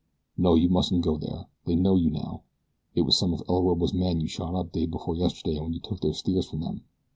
"No, 0.35 0.55
you 0.55 0.67
mustn't 0.67 1.03
go 1.03 1.15
there. 1.17 1.45
They 1.67 1.75
know 1.75 1.95
you 1.95 2.09
now. 2.09 2.41
It 2.95 3.01
was 3.03 3.15
some 3.19 3.35
of 3.35 3.43
El 3.47 3.61
Orobo's 3.61 3.93
men 3.93 4.19
you 4.19 4.27
shot 4.27 4.55
up 4.55 4.71
day 4.71 4.87
before 4.87 5.13
yesterday 5.15 5.59
when 5.59 5.73
you 5.73 5.79
took 5.79 5.99
their 6.01 6.13
steers 6.15 6.49
from 6.49 6.61
them. 6.61 6.81